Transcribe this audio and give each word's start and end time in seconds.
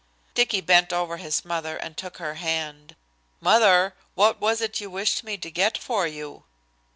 Dicky 0.33 0.61
bent 0.61 0.91
over 0.91 1.17
his 1.17 1.45
mother 1.45 1.77
and 1.77 1.95
took 1.95 2.17
her 2.17 2.33
hand. 2.33 2.95
"Mother, 3.39 3.93
what 4.15 4.41
was 4.41 4.59
it 4.59 4.81
you 4.81 4.89
wished 4.89 5.23
me 5.23 5.37
to 5.37 5.51
get 5.51 5.77
for 5.77 6.07
you?" 6.07 6.43